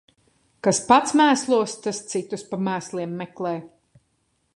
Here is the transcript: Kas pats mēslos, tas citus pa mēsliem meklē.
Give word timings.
Kas 0.67 0.77
pats 0.85 1.11
mēslos, 1.19 1.75
tas 1.83 1.99
citus 2.13 2.47
pa 2.53 2.59
mēsliem 2.69 3.13
meklē. 3.21 3.53